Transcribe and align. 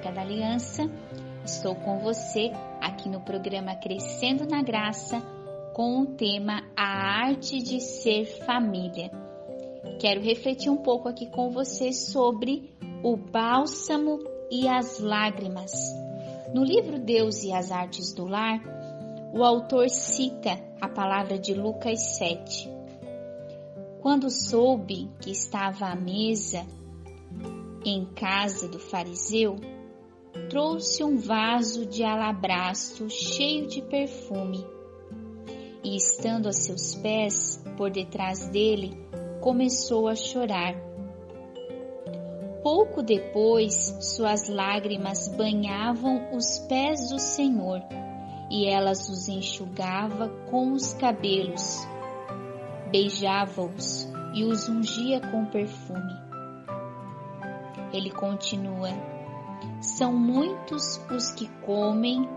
Arca 0.00 0.12
da 0.12 0.22
Aliança. 0.22 0.90
Estou 1.44 1.74
com 1.74 1.98
você 1.98 2.50
aqui 2.80 3.06
no 3.06 3.20
programa 3.20 3.76
Crescendo 3.76 4.46
na 4.46 4.62
Graça 4.62 5.20
com 5.74 6.00
o 6.00 6.06
tema 6.06 6.62
A 6.74 7.26
Arte 7.26 7.58
de 7.58 7.80
Ser 7.80 8.24
Família. 8.46 9.10
Quero 10.00 10.22
refletir 10.22 10.70
um 10.70 10.78
pouco 10.78 11.06
aqui 11.06 11.26
com 11.26 11.50
você 11.50 11.92
sobre 11.92 12.74
o 13.04 13.14
bálsamo 13.14 14.20
e 14.50 14.66
as 14.66 14.98
lágrimas. 15.00 15.70
No 16.54 16.64
livro 16.64 16.98
Deus 16.98 17.42
e 17.42 17.52
as 17.52 17.70
Artes 17.70 18.14
do 18.14 18.24
Lar, 18.24 18.58
o 19.34 19.44
autor 19.44 19.90
cita 19.90 20.58
a 20.80 20.88
palavra 20.88 21.38
de 21.38 21.52
Lucas 21.52 22.00
7. 22.16 22.70
Quando 24.00 24.30
soube 24.30 25.10
que 25.20 25.30
estava 25.30 25.88
à 25.88 25.94
mesa 25.94 26.64
em 27.84 28.06
casa 28.06 28.66
do 28.66 28.78
fariseu, 28.78 29.56
trouxe 30.48 31.04
um 31.04 31.16
vaso 31.16 31.86
de 31.86 32.02
alabastro 32.04 33.08
cheio 33.08 33.66
de 33.66 33.82
perfume 33.82 34.64
e, 35.82 35.96
estando 35.96 36.48
a 36.48 36.52
seus 36.52 36.94
pés, 36.96 37.62
por 37.76 37.90
detrás 37.90 38.48
dele, 38.48 38.96
começou 39.40 40.08
a 40.08 40.14
chorar. 40.14 40.74
Pouco 42.62 43.02
depois, 43.02 43.96
suas 44.00 44.48
lágrimas 44.48 45.28
banhavam 45.28 46.34
os 46.34 46.58
pés 46.68 47.08
do 47.08 47.18
Senhor 47.18 47.80
e 48.50 48.66
elas 48.66 49.08
os 49.08 49.28
enxugava 49.28 50.28
com 50.50 50.72
os 50.72 50.92
cabelos, 50.92 51.78
beijava-os 52.90 54.06
e 54.34 54.44
os 54.44 54.68
ungia 54.68 55.20
com 55.20 55.46
perfume. 55.46 56.12
Ele 57.92 58.10
continua: 58.10 58.90
São 59.80 60.12
muitos 60.12 61.00
os 61.10 61.32
que 61.32 61.48
comem, 61.64 62.28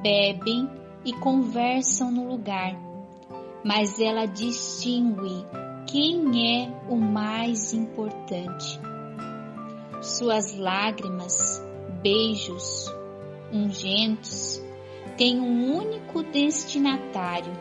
bebem 0.00 0.70
e 1.04 1.12
conversam 1.14 2.10
no 2.12 2.28
lugar, 2.28 2.76
mas 3.64 3.98
ela 3.98 4.26
distingue 4.26 5.44
quem 5.88 6.62
é 6.62 6.70
o 6.88 6.96
mais 6.96 7.74
importante. 7.74 8.80
Suas 10.00 10.56
lágrimas, 10.56 11.60
beijos, 12.00 12.86
ungentos 13.52 14.62
têm 15.16 15.40
um 15.40 15.76
único 15.76 16.22
destinatário. 16.22 17.52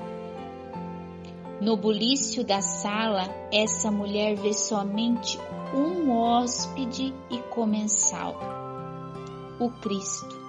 No 1.60 1.76
bulício 1.76 2.46
da 2.46 2.62
sala, 2.62 3.24
essa 3.52 3.90
mulher 3.90 4.36
vê 4.36 4.54
somente 4.54 5.40
um 5.74 6.12
hóspede 6.12 7.14
e 7.32 7.40
comensal, 7.50 8.63
o 9.60 9.70
Cristo. 9.70 10.42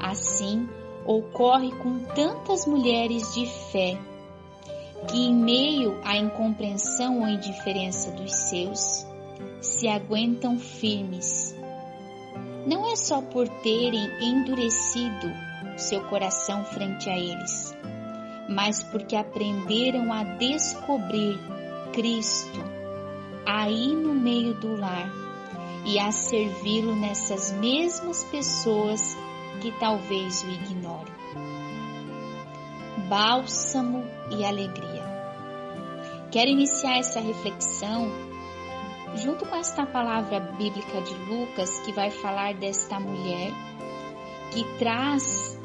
Assim 0.00 0.68
ocorre 1.04 1.70
com 1.72 2.00
tantas 2.14 2.66
mulheres 2.66 3.34
de 3.34 3.46
fé 3.46 3.98
que, 5.08 5.26
em 5.26 5.34
meio 5.34 5.98
à 6.04 6.16
incompreensão 6.16 7.20
ou 7.20 7.28
indiferença 7.28 8.10
dos 8.12 8.32
seus, 8.32 9.06
se 9.60 9.88
aguentam 9.88 10.58
firmes. 10.58 11.54
Não 12.66 12.90
é 12.90 12.96
só 12.96 13.22
por 13.22 13.48
terem 13.48 14.10
endurecido 14.20 15.32
seu 15.76 16.02
coração 16.08 16.64
frente 16.64 17.08
a 17.08 17.16
eles, 17.16 17.76
mas 18.48 18.82
porque 18.82 19.14
aprenderam 19.14 20.12
a 20.12 20.24
descobrir 20.24 21.38
Cristo 21.92 22.64
aí 23.46 23.94
no 23.94 24.14
meio 24.14 24.54
do 24.54 24.76
lar 24.76 25.25
e 25.86 26.00
a 26.00 26.10
servi-lo 26.10 26.96
nessas 26.96 27.52
mesmas 27.52 28.24
pessoas 28.24 29.16
que 29.60 29.70
talvez 29.78 30.42
o 30.42 30.50
ignorem. 30.50 31.14
Bálsamo 33.08 34.04
e 34.36 34.44
alegria. 34.44 35.06
Quero 36.32 36.50
iniciar 36.50 36.98
essa 36.98 37.20
reflexão 37.20 38.10
junto 39.14 39.46
com 39.46 39.54
esta 39.54 39.86
palavra 39.86 40.40
bíblica 40.40 41.00
de 41.00 41.14
Lucas 41.14 41.78
que 41.80 41.92
vai 41.92 42.10
falar 42.10 42.54
desta 42.54 42.98
mulher 42.98 43.52
que 44.52 44.64
traz 44.78 45.56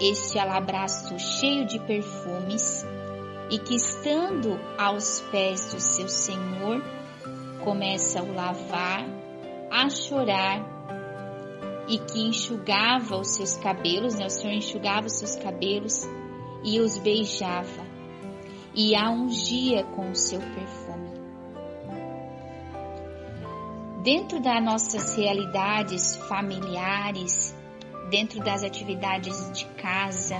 este 0.00 0.38
alabastro 0.38 1.18
cheio 1.18 1.66
de 1.66 1.78
perfumes 1.80 2.84
e 3.50 3.58
que 3.58 3.76
estando 3.76 4.58
aos 4.76 5.20
pés 5.30 5.72
do 5.72 5.80
seu 5.80 6.08
Senhor 6.08 6.82
começa 7.64 8.20
a 8.20 8.22
o 8.22 8.34
lavar, 8.34 9.04
a 9.70 9.88
chorar 9.88 10.78
e 11.88 11.98
que 11.98 12.20
enxugava 12.28 13.16
os 13.16 13.34
seus 13.34 13.56
cabelos, 13.56 14.14
né? 14.14 14.26
O 14.26 14.30
Senhor 14.30 14.52
enxugava 14.52 15.06
os 15.06 15.18
seus 15.18 15.36
cabelos 15.36 16.06
e 16.62 16.80
os 16.80 16.98
beijava 16.98 17.86
e 18.74 18.94
a 18.94 19.10
ungia 19.10 19.84
com 19.84 20.10
o 20.10 20.14
seu 20.14 20.40
perfume. 20.40 21.08
Dentro 24.02 24.40
das 24.40 24.62
nossas 24.62 25.16
realidades 25.16 26.16
familiares, 26.28 27.54
dentro 28.10 28.40
das 28.40 28.62
atividades 28.62 29.50
de 29.52 29.64
casa, 29.74 30.36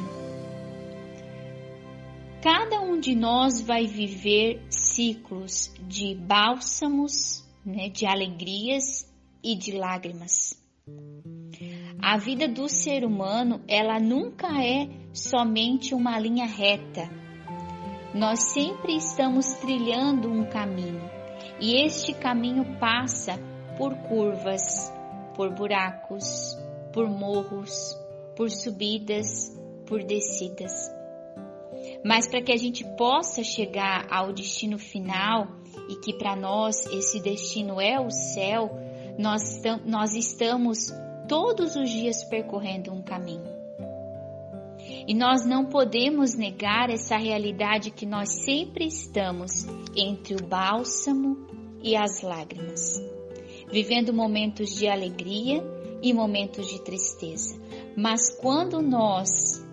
Cada 2.41 2.81
um 2.81 3.01
de 3.01 3.17
nós 3.17 3.61
vai 3.61 3.89
viver 3.89 4.65
ciclos 4.71 5.73
de 5.81 6.15
bálsamos, 6.15 7.45
né, 7.67 7.89
de 7.89 8.07
alegrias 8.07 9.08
e 9.49 9.57
de 9.57 9.73
lágrimas. 9.73 10.53
A 12.03 12.19
vida 12.19 12.47
do 12.47 12.69
ser 12.69 13.03
humano, 13.03 13.63
ela 13.67 13.99
nunca 13.99 14.63
é 14.63 14.87
somente 15.11 15.95
uma 15.95 16.19
linha 16.19 16.45
reta. 16.45 17.09
Nós 18.15 18.41
sempre 18.53 18.95
estamos 18.95 19.47
trilhando 19.55 20.31
um 20.31 20.45
caminho 20.45 21.01
e 21.59 21.83
este 21.83 22.13
caminho 22.13 22.79
passa 22.79 23.39
por 23.79 23.95
curvas, 24.03 24.93
por 25.35 25.55
buracos, 25.55 26.55
por 26.93 27.09
morros, 27.09 27.97
por 28.37 28.51
subidas, 28.51 29.51
por 29.87 30.05
descidas. 30.05 30.93
Mas 32.05 32.29
para 32.29 32.43
que 32.43 32.53
a 32.53 32.57
gente 32.57 32.85
possa 32.99 33.43
chegar 33.43 34.07
ao 34.11 34.31
destino 34.31 34.79
final 34.79 35.49
e 35.89 35.97
que 35.97 36.13
para 36.13 36.37
nós 36.37 36.85
esse 36.87 37.19
destino 37.23 37.81
é 37.81 37.99
o 37.99 38.11
céu, 38.11 38.88
nós, 39.19 39.61
nós 39.85 40.15
estamos 40.15 40.93
todos 41.29 41.75
os 41.75 41.91
dias 41.91 42.23
percorrendo 42.25 42.93
um 42.93 43.03
caminho. 43.03 43.59
E 45.07 45.13
nós 45.13 45.45
não 45.45 45.67
podemos 45.67 46.35
negar 46.37 46.89
essa 46.89 47.17
realidade 47.17 47.91
que 47.91 48.07
nós 48.07 48.45
sempre 48.45 48.87
estamos 48.87 49.67
entre 49.97 50.35
o 50.35 50.47
bálsamo 50.47 51.37
e 51.83 51.97
as 51.97 52.23
lágrimas, 52.23 53.03
vivendo 53.71 54.15
momentos 54.15 54.75
de 54.75 54.87
alegria 54.87 55.63
e 56.01 56.13
momentos 56.13 56.69
de 56.69 56.81
tristeza. 56.83 57.59
Mas 57.97 58.31
quando 58.39 58.81
nós 58.81 59.67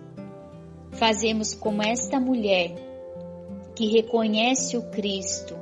fazemos 0.92 1.54
como 1.54 1.82
esta 1.82 2.18
mulher 2.18 2.74
que 3.76 3.86
reconhece 3.88 4.76
o 4.76 4.90
Cristo 4.90 5.54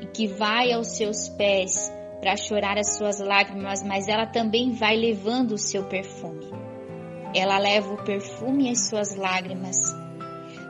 e 0.00 0.06
que 0.06 0.26
vai 0.26 0.72
aos 0.72 0.96
seus 0.96 1.28
pés 1.28 1.92
para 2.20 2.36
chorar 2.36 2.78
as 2.78 2.96
suas 2.96 3.18
lágrimas, 3.18 3.82
mas 3.82 4.08
ela 4.08 4.26
também 4.26 4.72
vai 4.72 4.96
levando 4.96 5.52
o 5.52 5.58
seu 5.58 5.84
perfume. 5.84 6.50
Ela 7.34 7.58
leva 7.58 7.92
o 7.92 8.04
perfume 8.04 8.66
e 8.66 8.70
as 8.70 8.88
suas 8.88 9.16
lágrimas. 9.16 9.76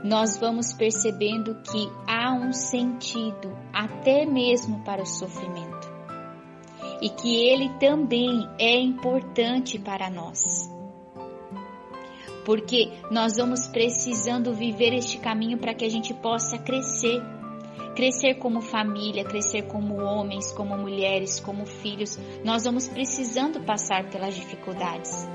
Nós 0.03 0.39
vamos 0.39 0.73
percebendo 0.73 1.55
que 1.63 1.89
há 2.07 2.33
um 2.33 2.53
sentido 2.53 3.57
até 3.73 4.27
mesmo 4.27 4.81
para 4.85 5.03
o 5.03 5.07
sofrimento 5.07 5.93
e 7.01 7.09
que 7.09 7.47
ele 7.47 7.69
também 7.79 8.49
é 8.59 8.79
importante 8.79 9.79
para 9.79 10.11
nós 10.11 10.73
porque 12.45 12.93
nós 13.11 13.37
vamos 13.37 13.67
precisando 13.67 14.53
viver 14.53 14.93
este 14.93 15.19
caminho 15.19 15.59
para 15.59 15.75
que 15.75 15.85
a 15.85 15.89
gente 15.89 16.13
possa 16.13 16.59
crescer. 16.59 17.23
Crescer 17.95 18.35
como 18.35 18.61
família, 18.61 19.25
crescer 19.25 19.63
como 19.63 19.97
homens, 20.03 20.53
como 20.53 20.77
mulheres, 20.77 21.41
como 21.41 21.65
filhos, 21.65 22.19
nós 22.45 22.65
vamos 22.65 22.89
precisando 22.89 23.61
passar 23.61 24.11
pelas 24.11 24.35
dificuldades. 24.35 25.29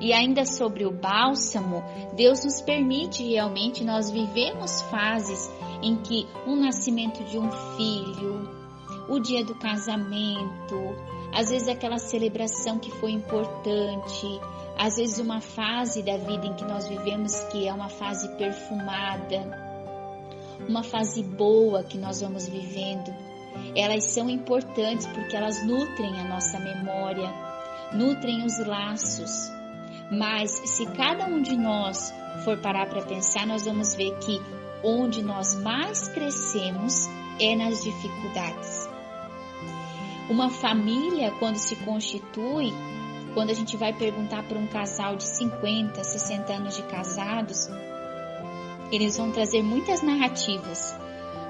E 0.00 0.14
ainda 0.14 0.46
sobre 0.46 0.86
o 0.86 0.90
bálsamo, 0.90 1.82
Deus 2.16 2.42
nos 2.44 2.62
permite 2.62 3.22
realmente 3.22 3.84
nós 3.84 4.10
vivemos 4.10 4.80
fases 4.82 5.50
em 5.82 5.96
que 5.96 6.26
o 6.46 6.56
nascimento 6.56 7.22
de 7.24 7.38
um 7.38 7.50
filho, 7.76 8.48
o 9.08 9.18
dia 9.18 9.44
do 9.44 9.54
casamento, 9.54 10.96
às 11.34 11.50
vezes 11.50 11.68
aquela 11.68 11.98
celebração 11.98 12.78
que 12.78 12.90
foi 12.92 13.12
importante, 13.12 14.40
às 14.78 14.96
vezes 14.96 15.18
uma 15.18 15.40
fase 15.40 16.02
da 16.02 16.16
vida 16.16 16.46
em 16.46 16.54
que 16.54 16.64
nós 16.64 16.88
vivemos 16.88 17.38
que 17.44 17.68
é 17.68 17.72
uma 17.72 17.90
fase 17.90 18.26
perfumada, 18.36 19.69
uma 20.68 20.82
fase 20.82 21.22
boa 21.22 21.82
que 21.82 21.98
nós 21.98 22.20
vamos 22.20 22.48
vivendo, 22.48 23.12
Elas 23.74 24.04
são 24.04 24.30
importantes 24.30 25.06
porque 25.06 25.36
elas 25.36 25.64
nutrem 25.64 26.20
a 26.20 26.24
nossa 26.24 26.58
memória, 26.58 27.28
nutrem 27.92 28.44
os 28.44 28.58
laços. 28.64 29.50
Mas 30.10 30.50
se 30.50 30.86
cada 30.86 31.26
um 31.26 31.42
de 31.42 31.56
nós 31.56 32.12
for 32.44 32.58
parar 32.58 32.88
para 32.88 33.02
pensar, 33.02 33.46
nós 33.46 33.64
vamos 33.64 33.94
ver 33.94 34.16
que 34.18 34.40
onde 34.82 35.22
nós 35.22 35.54
mais 35.56 36.08
crescemos 36.08 37.08
é 37.38 37.54
nas 37.54 37.82
dificuldades. 37.82 38.88
Uma 40.28 40.48
família, 40.48 41.32
quando 41.38 41.56
se 41.56 41.76
constitui, 41.76 42.72
quando 43.34 43.50
a 43.50 43.54
gente 43.54 43.76
vai 43.76 43.92
perguntar 43.92 44.42
para 44.44 44.58
um 44.58 44.66
casal 44.66 45.16
de 45.16 45.24
50, 45.24 46.02
60 46.02 46.52
anos 46.52 46.76
de 46.76 46.82
casados, 46.84 47.68
eles 48.90 49.16
vão 49.16 49.30
trazer 49.30 49.62
muitas 49.62 50.02
narrativas, 50.02 50.98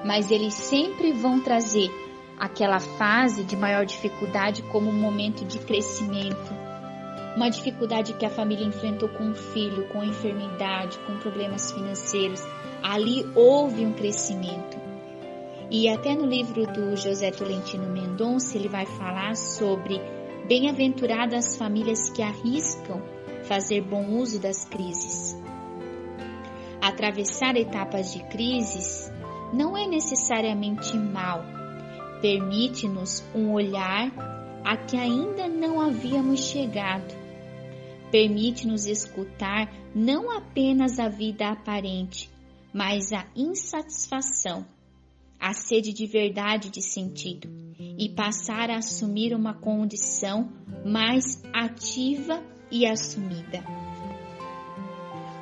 mas 0.05 0.31
eles 0.31 0.53
sempre 0.53 1.11
vão 1.11 1.39
trazer 1.41 1.89
aquela 2.37 2.79
fase 2.79 3.43
de 3.43 3.55
maior 3.55 3.85
dificuldade 3.85 4.63
como 4.63 4.89
um 4.89 4.99
momento 4.99 5.45
de 5.45 5.59
crescimento. 5.59 6.61
Uma 7.35 7.49
dificuldade 7.49 8.13
que 8.13 8.25
a 8.25 8.29
família 8.29 8.65
enfrentou 8.65 9.07
com 9.09 9.23
um 9.23 9.35
filho, 9.35 9.87
com 9.89 10.03
enfermidade, 10.03 10.97
com 11.05 11.17
problemas 11.19 11.71
financeiros. 11.71 12.41
Ali 12.83 13.25
houve 13.35 13.85
um 13.85 13.93
crescimento. 13.93 14.81
E 15.69 15.87
até 15.87 16.13
no 16.13 16.25
livro 16.25 16.67
do 16.67 16.97
José 16.97 17.31
Tolentino 17.31 17.89
Mendonça, 17.89 18.57
ele 18.57 18.67
vai 18.67 18.85
falar 18.85 19.37
sobre 19.37 20.01
bem-aventuradas 20.47 21.55
famílias 21.55 22.09
que 22.09 22.21
arriscam 22.21 23.01
fazer 23.43 23.81
bom 23.81 24.17
uso 24.17 24.39
das 24.39 24.65
crises. 24.65 25.40
Atravessar 26.81 27.55
etapas 27.55 28.11
de 28.11 28.23
crises 28.23 29.11
não 29.53 29.77
é 29.77 29.85
necessariamente 29.85 30.97
mal, 30.97 31.43
permite-nos 32.21 33.23
um 33.35 33.51
olhar 33.51 34.11
a 34.63 34.77
que 34.77 34.97
ainda 34.97 35.47
não 35.47 35.79
havíamos 35.79 36.39
chegado. 36.39 37.13
Permite-nos 38.11 38.85
escutar 38.85 39.71
não 39.93 40.35
apenas 40.35 40.99
a 40.99 41.07
vida 41.07 41.49
aparente, 41.49 42.29
mas 42.73 43.13
a 43.13 43.25
insatisfação, 43.35 44.65
a 45.39 45.53
sede 45.53 45.93
de 45.93 46.07
verdade 46.07 46.69
de 46.69 46.81
sentido 46.81 47.49
e 47.97 48.09
passar 48.09 48.69
a 48.69 48.77
assumir 48.77 49.33
uma 49.33 49.53
condição 49.53 50.51
mais 50.85 51.43
ativa 51.53 52.43
e 52.71 52.85
assumida. 52.85 53.90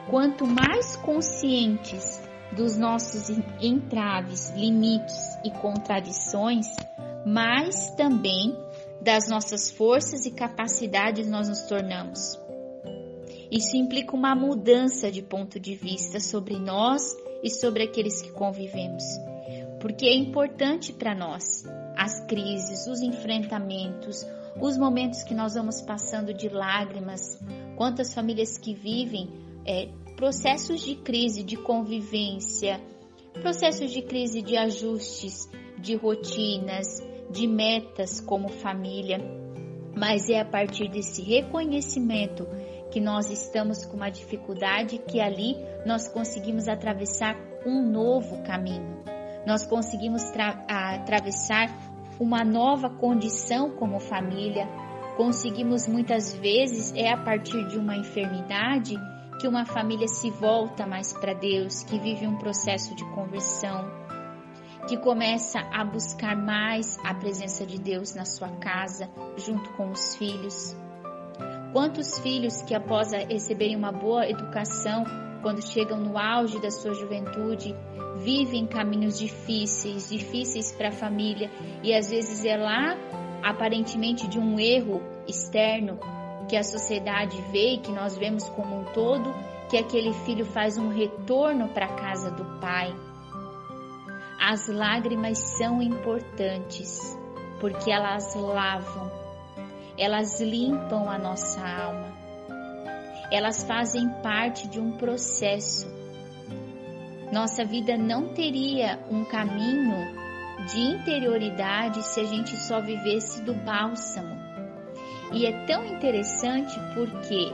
Quanto 0.10 0.48
mais 0.48 0.96
conscientes 0.96 2.20
dos 2.56 2.76
nossos 2.76 3.30
entraves, 3.62 4.50
limites 4.56 5.38
e 5.44 5.52
contradições, 5.52 6.66
mais 7.26 7.92
também 7.92 8.58
das 9.02 9.30
nossas 9.30 9.70
forças 9.70 10.26
e 10.26 10.32
capacidades 10.32 11.30
nós 11.30 11.48
nos 11.48 11.62
tornamos. 11.64 12.40
Isso 13.52 13.78
implica 13.78 14.16
uma 14.16 14.34
mudança 14.34 15.12
de 15.12 15.22
ponto 15.22 15.60
de 15.60 15.76
vista 15.76 16.20
sobre 16.20 16.58
nós 16.58 17.16
e 17.44 17.50
sobre 17.50 17.84
aqueles 17.84 18.20
que 18.22 18.32
convivemos, 18.32 19.04
porque 19.80 20.06
é 20.06 20.16
importante 20.16 20.92
para 20.92 21.14
nós 21.14 21.64
as 21.96 22.20
crises, 22.26 22.88
os 22.88 23.02
enfrentamentos, 23.02 24.26
os 24.60 24.76
momentos 24.76 25.24
que 25.24 25.36
nós 25.36 25.54
vamos 25.54 25.82
passando 25.82 26.34
de 26.34 26.50
lágrimas, 26.50 27.40
quantas 27.76 28.14
famílias 28.14 28.58
que 28.58 28.74
vivem 28.74 29.49
é, 29.66 29.90
processos 30.16 30.82
de 30.82 30.96
crise 30.96 31.44
de 31.44 31.56
convivência, 31.56 32.82
processos 33.42 33.92
de 33.92 34.02
crise 34.02 34.42
de 34.42 34.58
ajustes, 34.58 35.50
de 35.78 35.96
rotinas, 35.96 37.02
de 37.32 37.48
metas 37.48 38.20
como 38.20 38.50
família. 38.50 39.20
Mas 39.96 40.30
é 40.30 40.40
a 40.40 40.46
partir 40.46 40.90
desse 40.90 41.22
reconhecimento 41.22 42.48
que 42.92 43.00
nós 43.00 43.30
estamos 43.30 43.86
com 43.86 43.96
uma 43.98 44.10
dificuldade 44.10 44.98
que 44.98 45.20
ali 45.20 45.56
nós 45.86 46.08
conseguimos 46.08 46.68
atravessar 46.68 47.36
um 47.66 47.90
novo 47.90 48.42
caminho. 48.44 49.04
Nós 49.46 49.66
conseguimos 49.66 50.24
atravessar 50.68 51.70
uma 52.20 52.44
nova 52.44 52.90
condição 52.90 53.72
como 53.72 54.00
família. 54.00 54.68
Conseguimos 55.16 55.88
muitas 55.88 56.34
vezes 56.36 56.94
é 56.94 57.12
a 57.12 57.18
partir 57.18 57.68
de 57.68 57.78
uma 57.78 57.96
enfermidade 57.96 58.96
que 59.40 59.48
uma 59.48 59.66
família 59.66 60.08
se 60.08 60.30
volta 60.30 60.86
mais 60.86 61.14
para 61.14 61.34
Deus, 61.34 61.84
que 61.84 61.98
vive 61.98 62.28
um 62.28 62.36
processo 62.36 62.94
de 62.94 63.06
conversão, 63.12 63.90
que 64.86 64.98
começa 64.98 65.60
a 65.72 65.84
buscar 65.86 66.36
mais 66.36 66.98
a 67.06 67.14
presença 67.14 67.66
de 67.66 67.80
Deus 67.80 68.14
na 68.14 68.26
sua 68.26 68.50
casa, 68.50 69.10
junto 69.38 69.72
com 69.74 69.92
os 69.92 70.16
filhos. 70.18 70.76
Quantos 71.72 72.20
filhos 72.20 72.62
que 72.64 72.76
após 72.76 73.14
receberem 73.14 73.78
uma 73.78 73.94
boa 73.94 74.28
educação, 74.28 75.06
quando 75.42 75.66
chegam 75.66 75.98
no 75.98 76.18
auge 76.18 76.60
da 76.60 76.70
sua 76.70 76.94
juventude, 76.94 77.74
vivem 78.18 78.68
caminhos 78.68 79.18
difíceis, 79.18 80.10
difíceis 80.10 80.74
para 80.74 80.90
a 80.90 80.92
família, 80.92 81.50
e 81.82 81.94
às 81.94 82.10
vezes 82.10 82.44
é 82.44 82.58
lá, 82.58 82.98
aparentemente 83.42 84.28
de 84.28 84.38
um 84.38 84.60
erro 84.60 85.02
externo, 85.26 85.98
que 86.50 86.58
a 86.58 86.64
sociedade 86.64 87.40
vê 87.52 87.76
e 87.76 87.78
que 87.78 87.92
nós 87.92 88.18
vemos 88.18 88.50
como 88.50 88.82
um 88.82 88.84
todo, 88.86 89.32
que 89.70 89.78
aquele 89.78 90.14
filho 90.26 90.46
faz 90.46 90.78
um 90.78 90.90
retorno 90.90 91.70
para 91.70 91.86
a 91.86 91.96
casa 91.96 92.32
do 92.32 92.44
pai. 92.60 92.92
As 94.42 94.68
lágrimas 94.68 95.38
são 95.38 95.80
importantes 95.80 97.16
porque 97.60 97.92
elas 97.92 98.34
lavam, 98.34 99.12
elas 99.96 100.42
limpam 100.42 101.08
a 101.08 101.20
nossa 101.20 101.62
alma, 101.62 102.08
elas 103.32 103.64
fazem 103.64 104.10
parte 104.24 104.68
de 104.68 104.80
um 104.80 104.98
processo. 104.98 105.88
Nossa 107.32 107.64
vida 107.64 107.96
não 107.96 108.34
teria 108.34 109.00
um 109.12 109.24
caminho 109.24 110.18
de 110.72 110.80
interioridade 110.80 112.02
se 112.02 112.20
a 112.20 112.24
gente 112.24 112.56
só 112.56 112.82
vivesse 112.82 113.44
do 113.44 113.54
bálsamo 113.54 114.49
e 115.32 115.46
é 115.46 115.66
tão 115.66 115.86
interessante 115.86 116.74
porque 116.94 117.52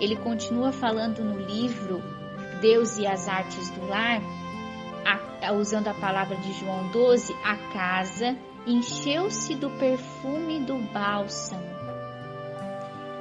ele 0.00 0.16
continua 0.16 0.72
falando 0.72 1.22
no 1.22 1.38
livro 1.38 2.02
Deus 2.60 2.98
e 2.98 3.06
as 3.06 3.28
Artes 3.28 3.70
do 3.70 3.86
Lar, 3.86 4.20
a, 5.42 5.52
usando 5.52 5.88
a 5.88 5.94
palavra 5.94 6.36
de 6.36 6.52
João 6.52 6.88
12, 6.88 7.34
a 7.44 7.56
casa 7.72 8.36
encheu-se 8.66 9.54
do 9.54 9.70
perfume 9.70 10.60
do 10.60 10.76
bálsamo. 10.92 11.70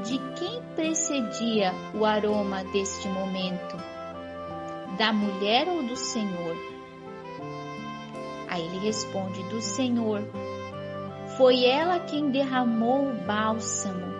De 0.03 0.17
quem 0.35 0.61
precedia 0.75 1.73
o 1.93 2.05
aroma 2.05 2.63
deste 2.65 3.07
momento? 3.07 3.77
Da 4.97 5.13
mulher 5.13 5.67
ou 5.67 5.83
do 5.83 5.95
Senhor? 5.95 6.55
Aí 8.47 8.65
ele 8.65 8.79
responde: 8.79 9.43
Do 9.43 9.61
Senhor 9.61 10.21
foi 11.39 11.63
ela 11.63 12.01
quem 12.01 12.31
derramou 12.31 13.11
o 13.11 13.13
bálsamo, 13.25 14.13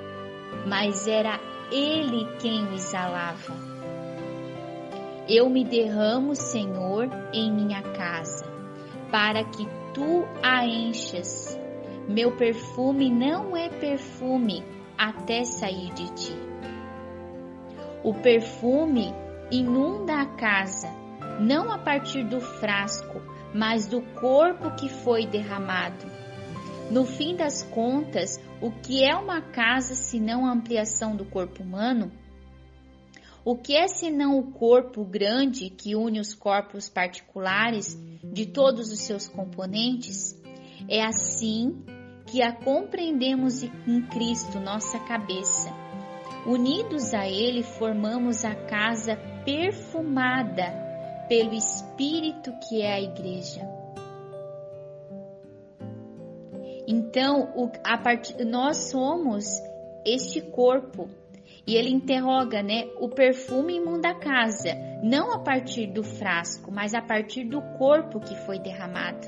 mas 0.65 1.05
era 1.05 1.37
ele 1.69 2.25
quem 2.39 2.65
o 2.65 2.73
exalava. 2.73 3.53
Eu 5.27 5.49
me 5.49 5.65
derramo, 5.65 6.33
Senhor, 6.33 7.09
em 7.33 7.51
minha 7.51 7.81
casa, 7.81 8.45
para 9.11 9.43
que 9.43 9.67
tu 9.93 10.25
a 10.41 10.65
enchas. 10.65 11.59
Meu 12.07 12.37
perfume 12.37 13.09
não 13.09 13.55
é 13.55 13.67
perfume 13.67 14.63
até 14.97 15.43
sair 15.43 15.91
de 15.93 16.13
ti. 16.13 16.35
O 18.01 18.13
perfume 18.13 19.13
inunda 19.51 20.21
a 20.21 20.25
casa, 20.25 20.87
não 21.37 21.69
a 21.69 21.77
partir 21.77 22.23
do 22.23 22.39
frasco, 22.39 23.21
mas 23.53 23.87
do 23.87 24.01
corpo 24.21 24.71
que 24.71 24.87
foi 24.87 25.25
derramado 25.25 26.18
no 26.91 27.05
fim 27.05 27.35
das 27.35 27.63
contas, 27.63 28.39
o 28.61 28.71
que 28.71 29.03
é 29.03 29.15
uma 29.15 29.41
casa 29.41 29.93
senão 29.93 30.45
a 30.45 30.51
ampliação 30.51 31.15
do 31.15 31.23
corpo 31.23 31.61
humano? 31.61 32.11
O 33.45 33.55
que 33.55 33.75
é 33.75 33.87
senão 33.87 34.37
o 34.37 34.51
corpo 34.51 35.03
grande 35.05 35.69
que 35.69 35.95
une 35.95 36.19
os 36.19 36.33
corpos 36.33 36.89
particulares 36.89 37.97
de 38.23 38.45
todos 38.45 38.91
os 38.91 38.99
seus 38.99 39.27
componentes? 39.27 40.35
É 40.87 41.03
assim 41.03 41.83
que 42.25 42.41
a 42.41 42.51
compreendemos 42.51 43.63
em 43.63 44.01
Cristo, 44.09 44.59
nossa 44.59 44.99
cabeça. 44.99 45.71
Unidos 46.45 47.13
a 47.13 47.27
Ele, 47.27 47.63
formamos 47.63 48.43
a 48.43 48.55
casa 48.55 49.15
perfumada 49.45 50.73
pelo 51.27 51.53
Espírito 51.53 52.51
que 52.67 52.81
é 52.81 52.93
a 52.93 53.01
Igreja. 53.01 53.78
Então, 56.91 57.51
o, 57.55 57.69
a 57.83 57.99
part... 57.99 58.33
nós 58.43 58.89
somos 58.89 59.45
este 60.03 60.41
corpo. 60.41 61.07
E 61.67 61.75
ele 61.75 61.91
interroga, 61.91 62.63
né? 62.63 62.87
O 62.99 63.07
perfume 63.07 63.75
imunda 63.75 64.09
a 64.09 64.15
casa, 64.15 64.75
não 65.03 65.31
a 65.31 65.37
partir 65.37 65.85
do 65.85 66.03
frasco, 66.03 66.71
mas 66.71 66.95
a 66.95 67.01
partir 67.01 67.43
do 67.43 67.61
corpo 67.77 68.19
que 68.19 68.35
foi 68.35 68.57
derramado. 68.57 69.27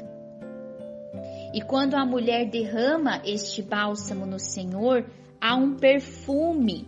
E 1.54 1.62
quando 1.62 1.94
a 1.94 2.04
mulher 2.04 2.50
derrama 2.50 3.22
este 3.24 3.62
bálsamo 3.62 4.26
no 4.26 4.40
Senhor, 4.40 5.06
há 5.40 5.56
um 5.56 5.76
perfume 5.76 6.88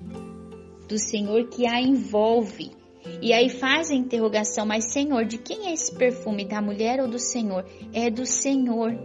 do 0.87 0.97
Senhor 0.97 1.49
que 1.49 1.67
a 1.67 1.79
envolve. 1.79 2.71
E 3.21 3.31
aí 3.31 3.47
faz 3.47 3.91
a 3.91 3.95
interrogação, 3.95 4.65
mas 4.65 4.91
Senhor, 4.91 5.23
de 5.25 5.37
quem 5.37 5.67
é 5.67 5.73
esse 5.73 5.93
perfume? 5.93 6.45
Da 6.45 6.63
mulher 6.63 6.99
ou 6.99 7.07
do 7.07 7.19
Senhor? 7.19 7.63
É 7.93 8.09
do 8.09 8.25
Senhor. 8.25 8.97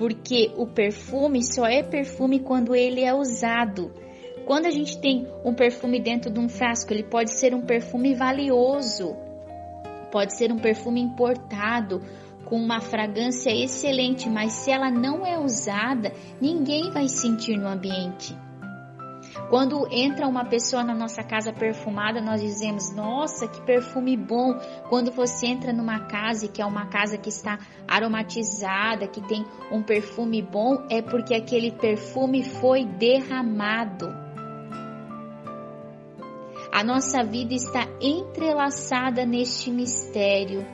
Porque 0.00 0.50
o 0.56 0.66
perfume 0.66 1.44
só 1.44 1.66
é 1.66 1.82
perfume 1.82 2.40
quando 2.40 2.74
ele 2.74 3.02
é 3.02 3.12
usado. 3.12 3.92
Quando 4.46 4.64
a 4.64 4.70
gente 4.70 4.98
tem 4.98 5.28
um 5.44 5.52
perfume 5.52 6.00
dentro 6.00 6.30
de 6.32 6.40
um 6.40 6.48
frasco, 6.48 6.90
ele 6.90 7.02
pode 7.02 7.38
ser 7.38 7.54
um 7.54 7.60
perfume 7.60 8.14
valioso, 8.14 9.14
pode 10.10 10.34
ser 10.34 10.50
um 10.50 10.58
perfume 10.58 11.02
importado, 11.02 12.00
com 12.46 12.56
uma 12.56 12.80
fragrância 12.80 13.50
excelente, 13.50 14.26
mas 14.26 14.54
se 14.54 14.70
ela 14.70 14.90
não 14.90 15.26
é 15.26 15.38
usada, 15.38 16.14
ninguém 16.40 16.90
vai 16.90 17.06
sentir 17.06 17.58
no 17.58 17.68
ambiente. 17.68 18.34
Quando 19.48 19.86
entra 19.90 20.26
uma 20.26 20.44
pessoa 20.44 20.82
na 20.82 20.94
nossa 20.94 21.22
casa 21.22 21.52
perfumada, 21.52 22.20
nós 22.20 22.40
dizemos: 22.40 22.94
Nossa, 22.94 23.46
que 23.46 23.60
perfume 23.62 24.16
bom! 24.16 24.54
Quando 24.88 25.12
você 25.12 25.46
entra 25.46 25.72
numa 25.72 26.00
casa 26.06 26.48
que 26.48 26.60
é 26.60 26.66
uma 26.66 26.86
casa 26.86 27.16
que 27.16 27.28
está 27.28 27.58
aromatizada, 27.86 29.06
que 29.06 29.20
tem 29.20 29.44
um 29.70 29.82
perfume 29.82 30.42
bom, 30.42 30.84
é 30.90 31.00
porque 31.00 31.34
aquele 31.34 31.70
perfume 31.70 32.42
foi 32.42 32.84
derramado. 32.84 34.08
A 36.72 36.84
nossa 36.84 37.22
vida 37.24 37.52
está 37.52 37.86
entrelaçada 38.00 39.26
neste 39.26 39.70
mistério 39.70 40.64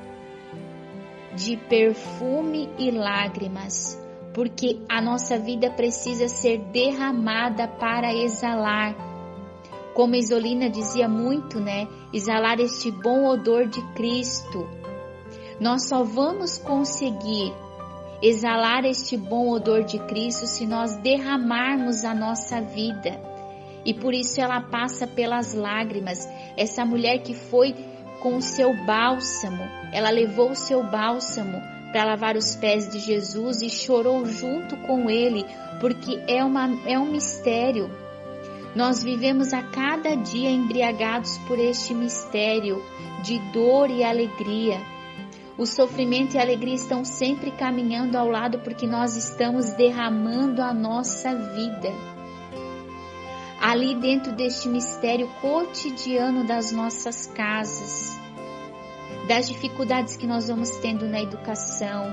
de 1.35 1.57
perfume 1.57 2.71
e 2.79 2.91
lágrimas, 2.91 3.99
porque 4.37 4.83
a 4.87 5.00
nossa 5.00 5.38
vida 5.38 5.71
precisa 5.71 6.28
ser 6.28 6.59
derramada 6.59 7.66
para 7.66 8.12
exalar. 8.12 8.95
Como 9.95 10.14
Isolina 10.14 10.69
dizia 10.69 11.09
muito, 11.09 11.59
né? 11.59 11.88
Exalar 12.12 12.61
este 12.61 12.90
bom 12.90 13.25
odor 13.25 13.66
de 13.66 13.81
Cristo. 13.95 14.69
Nós 15.59 15.88
só 15.88 16.05
vamos 16.05 16.59
conseguir 16.59 17.50
exalar 18.21 18.85
este 18.85 19.16
bom 19.16 19.49
odor 19.49 19.85
de 19.85 19.99
Cristo 20.00 20.47
se 20.47 20.66
nós 20.66 20.95
derramarmos 20.97 22.05
a 22.05 22.14
nossa 22.14 22.61
vida. 22.61 23.19
E 23.87 23.95
por 23.95 24.12
isso 24.12 24.38
ela 24.38 24.61
passa 24.61 25.07
pelas 25.07 25.55
lágrimas. 25.55 26.28
Essa 26.59 26.85
mulher 26.85 27.23
que 27.23 27.33
foi 27.33 27.75
com 28.21 28.37
o 28.37 28.43
seu 28.43 28.85
bálsamo. 28.85 29.62
Ela 29.95 30.11
levou 30.11 30.50
o 30.50 30.55
seu 30.55 30.83
bálsamo 30.83 31.75
para 31.97 32.05
lavar 32.05 32.37
os 32.37 32.55
pés 32.55 32.91
de 32.91 32.99
Jesus 32.99 33.62
e 33.62 33.71
chorou 33.71 34.26
junto 34.26 34.76
com 34.76 35.09
ele, 35.09 35.47
porque 35.81 36.23
é, 36.29 36.45
uma, 36.45 36.69
é 36.85 36.99
um 36.99 37.11
mistério. 37.11 37.91
Nós 38.75 39.03
vivemos 39.03 39.55
a 39.55 39.62
cada 39.62 40.15
dia 40.15 40.50
embriagados 40.50 41.38
por 41.49 41.59
este 41.59 41.95
mistério 41.95 42.85
de 43.23 43.38
dor 43.50 43.91
e 43.91 44.05
alegria. 44.05 44.79
O 45.57 45.65
sofrimento 45.65 46.35
e 46.35 46.38
a 46.38 46.43
alegria 46.43 46.75
estão 46.75 47.03
sempre 47.03 47.50
caminhando 47.50 48.19
ao 48.19 48.29
lado 48.29 48.59
porque 48.59 48.87
nós 48.87 49.17
estamos 49.17 49.73
derramando 49.73 50.61
a 50.61 50.75
nossa 50.75 51.35
vida. 51.35 51.95
Ali 53.59 53.95
dentro 53.95 54.33
deste 54.33 54.69
mistério 54.69 55.31
cotidiano 55.41 56.47
das 56.47 56.71
nossas 56.73 57.26
casas, 57.26 58.21
das 59.27 59.49
dificuldades 59.49 60.17
que 60.17 60.27
nós 60.27 60.49
vamos 60.49 60.71
tendo 60.79 61.07
na 61.07 61.21
educação, 61.21 62.13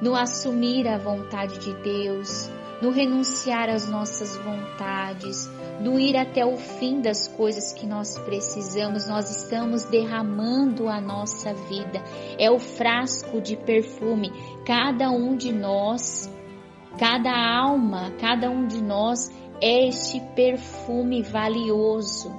no 0.00 0.14
assumir 0.14 0.86
a 0.88 0.98
vontade 0.98 1.58
de 1.58 1.74
Deus, 1.82 2.50
no 2.80 2.90
renunciar 2.90 3.68
às 3.68 3.88
nossas 3.88 4.36
vontades, 4.36 5.50
no 5.80 5.98
ir 5.98 6.16
até 6.16 6.44
o 6.44 6.56
fim 6.56 7.00
das 7.00 7.28
coisas 7.28 7.72
que 7.72 7.86
nós 7.86 8.18
precisamos, 8.18 9.06
nós 9.06 9.30
estamos 9.30 9.84
derramando 9.84 10.88
a 10.88 11.00
nossa 11.00 11.52
vida. 11.52 12.02
É 12.38 12.50
o 12.50 12.58
frasco 12.58 13.40
de 13.40 13.56
perfume. 13.56 14.32
Cada 14.64 15.10
um 15.10 15.36
de 15.36 15.52
nós, 15.52 16.30
cada 16.98 17.32
alma, 17.32 18.12
cada 18.18 18.50
um 18.50 18.66
de 18.66 18.82
nós 18.82 19.30
é 19.60 19.88
este 19.88 20.20
perfume 20.34 21.22
valioso. 21.22 22.32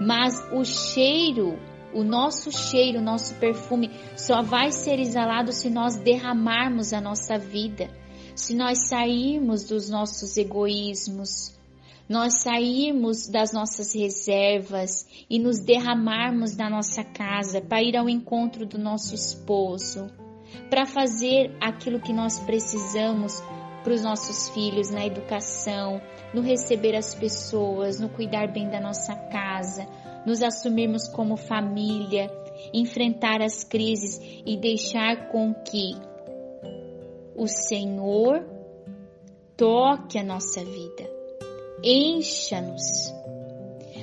Mas 0.00 0.34
o 0.52 0.64
cheiro 0.64 1.58
o 1.96 2.04
nosso 2.04 2.52
cheiro, 2.52 2.98
o 2.98 3.02
nosso 3.02 3.34
perfume 3.36 3.90
só 4.16 4.42
vai 4.42 4.70
ser 4.70 4.98
exalado 5.00 5.50
se 5.50 5.70
nós 5.70 5.96
derramarmos 5.96 6.92
a 6.92 7.00
nossa 7.00 7.38
vida, 7.38 7.88
se 8.34 8.54
nós 8.54 8.88
sairmos 8.88 9.64
dos 9.64 9.88
nossos 9.88 10.36
egoísmos, 10.36 11.56
nós 12.06 12.42
sairmos 12.42 13.26
das 13.28 13.52
nossas 13.52 13.94
reservas 13.94 15.06
e 15.28 15.38
nos 15.38 15.58
derramarmos 15.58 16.54
na 16.54 16.68
nossa 16.68 17.02
casa 17.02 17.62
para 17.62 17.82
ir 17.82 17.96
ao 17.96 18.08
encontro 18.08 18.66
do 18.66 18.78
nosso 18.78 19.14
esposo, 19.14 20.10
para 20.68 20.84
fazer 20.84 21.56
aquilo 21.60 22.00
que 22.00 22.12
nós 22.12 22.38
precisamos 22.40 23.42
para 23.82 23.94
os 23.94 24.02
nossos 24.02 24.48
filhos 24.50 24.90
na 24.90 25.06
educação, 25.06 26.00
no 26.34 26.42
receber 26.42 26.94
as 26.94 27.14
pessoas, 27.14 27.98
no 27.98 28.08
cuidar 28.08 28.52
bem 28.52 28.68
da 28.68 28.80
nossa 28.80 29.14
casa, 29.14 29.86
nos 30.26 30.42
assumirmos 30.42 31.08
como 31.08 31.36
família, 31.36 32.28
enfrentar 32.74 33.40
as 33.40 33.62
crises 33.62 34.20
e 34.44 34.56
deixar 34.56 35.28
com 35.28 35.54
que 35.54 35.92
o 37.36 37.46
Senhor 37.46 38.44
toque 39.56 40.18
a 40.18 40.24
nossa 40.24 40.64
vida, 40.64 41.08
encha-nos, 41.82 43.14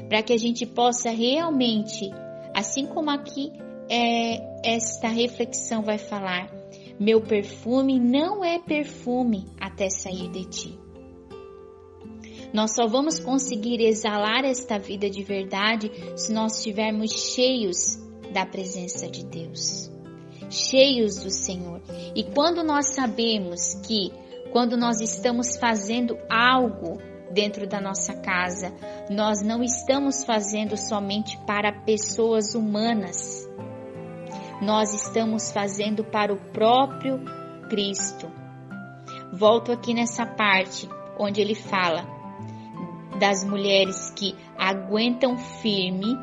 para 0.07 0.23
que 0.23 0.33
a 0.33 0.37
gente 0.37 0.65
possa 0.65 1.09
realmente, 1.09 2.09
assim 2.53 2.85
como 2.85 3.09
aqui 3.11 3.51
é, 3.89 4.75
esta 4.75 5.07
reflexão 5.07 5.81
vai 5.81 5.97
falar, 5.97 6.49
meu 6.99 7.21
perfume 7.21 7.99
não 7.99 8.45
é 8.45 8.59
perfume 8.59 9.45
até 9.59 9.89
sair 9.89 10.29
de 10.29 10.45
ti. 10.45 10.82
Nós 12.53 12.75
só 12.75 12.85
vamos 12.85 13.17
conseguir 13.17 13.81
exalar 13.81 14.45
esta 14.45 14.77
vida 14.77 15.09
de 15.09 15.23
verdade 15.23 15.91
se 16.15 16.31
nós 16.31 16.57
estivermos 16.57 17.11
cheios 17.11 17.97
da 18.31 18.45
presença 18.45 19.09
de 19.09 19.25
Deus, 19.25 19.91
cheios 20.51 21.15
do 21.15 21.31
Senhor. 21.31 21.81
E 22.15 22.23
quando 22.23 22.63
nós 22.63 22.93
sabemos 22.93 23.73
que, 23.85 24.13
quando 24.51 24.77
nós 24.77 25.01
estamos 25.01 25.57
fazendo 25.57 26.15
algo 26.29 26.99
dentro 27.31 27.65
da 27.67 27.81
nossa 27.81 28.13
casa, 28.21 28.71
nós 29.09 29.41
não 29.41 29.63
estamos 29.63 30.23
fazendo 30.23 30.77
somente 30.77 31.35
para 31.47 31.81
pessoas 31.81 32.53
humanas, 32.53 33.49
nós 34.61 34.93
estamos 34.93 35.51
fazendo 35.51 36.03
para 36.03 36.31
o 36.31 36.37
próprio 36.51 37.19
Cristo. 37.67 38.31
Volto 39.33 39.71
aqui 39.71 39.95
nessa 39.95 40.27
parte 40.27 40.87
onde 41.17 41.41
ele 41.41 41.55
fala: 41.55 42.12
das 43.19 43.43
mulheres 43.43 44.11
que 44.15 44.35
aguentam 44.57 45.37
firme 45.37 46.17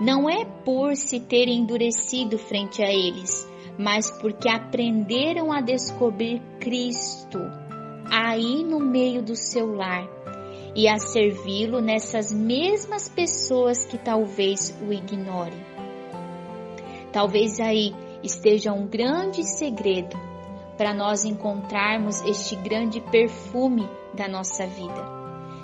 não 0.00 0.30
é 0.30 0.44
por 0.44 0.94
se 0.94 1.18
terem 1.18 1.60
endurecido 1.60 2.38
frente 2.38 2.82
a 2.82 2.92
eles, 2.92 3.48
mas 3.76 4.10
porque 4.10 4.48
aprenderam 4.48 5.52
a 5.52 5.60
descobrir 5.60 6.40
Cristo 6.60 7.38
aí 8.10 8.62
no 8.62 8.78
meio 8.78 9.22
do 9.22 9.34
seu 9.34 9.74
lar 9.74 10.08
e 10.74 10.86
a 10.88 10.98
servi-lo 10.98 11.80
nessas 11.80 12.32
mesmas 12.32 13.08
pessoas 13.08 13.84
que 13.84 13.98
talvez 13.98 14.76
o 14.86 14.92
ignorem. 14.92 15.66
Talvez 17.12 17.58
aí 17.58 17.92
esteja 18.22 18.72
um 18.72 18.86
grande 18.86 19.42
segredo 19.42 20.16
para 20.76 20.94
nós 20.94 21.24
encontrarmos 21.24 22.22
este 22.22 22.54
grande 22.54 23.00
perfume 23.00 23.88
da 24.14 24.28
nossa 24.28 24.64
vida 24.66 25.17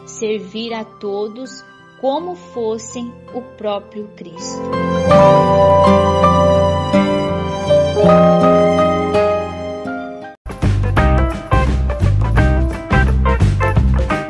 servir 0.06 0.72
a 0.72 0.84
todos 0.84 1.64
como 2.00 2.34
fossem 2.34 3.12
o 3.32 3.40
próprio 3.40 4.08
Cristo. 4.08 4.60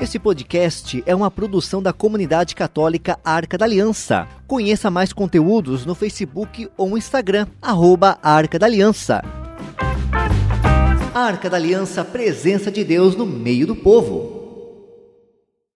Esse 0.00 0.18
podcast 0.20 1.02
é 1.04 1.14
uma 1.14 1.28
produção 1.28 1.82
da 1.82 1.92
comunidade 1.92 2.54
católica 2.54 3.18
Arca 3.24 3.58
da 3.58 3.64
Aliança. 3.64 4.28
Conheça 4.46 4.88
mais 4.88 5.12
conteúdos 5.12 5.84
no 5.84 5.94
Facebook 5.96 6.70
ou 6.76 6.96
Instagram, 6.96 7.48
arroba 7.60 8.16
Arca 8.22 8.56
da 8.56 8.66
Aliança. 8.66 9.22
Arca 11.12 11.50
da 11.50 11.56
Aliança, 11.56 12.04
presença 12.04 12.70
de 12.70 12.84
Deus 12.84 13.16
no 13.16 13.26
meio 13.26 13.66
do 13.66 13.74
povo. 13.74 14.43